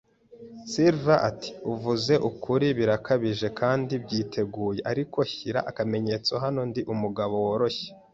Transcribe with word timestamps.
Silver 0.71 1.17
ati: 1.29 1.51
"Uvuze 1.73 2.13
ukuri." 2.29 2.67
“Birakabije 2.79 3.47
kandi 3.59 3.93
byiteguye. 4.03 4.79
Ariko 4.91 5.17
shyira 5.31 5.59
akamenyetso 5.69 6.33
hano, 6.43 6.61
Ndi 6.69 6.81
umugabo 6.93 7.35
woroshye 7.45 7.89